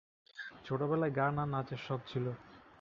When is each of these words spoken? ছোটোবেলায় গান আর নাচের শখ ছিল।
ছোটোবেলায় 0.65 1.13
গান 1.15 1.35
আর 1.37 1.47
নাচের 1.47 1.81
শখ 1.87 1.99
ছিল। 2.07 2.25